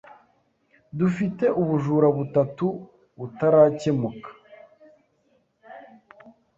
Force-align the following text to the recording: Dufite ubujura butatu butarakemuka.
Dufite 0.99 1.45
ubujura 1.61 2.07
butatu 2.17 2.67
butarakemuka. 3.19 4.29